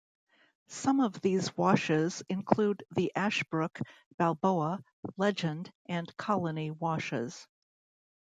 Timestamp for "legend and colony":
5.15-6.71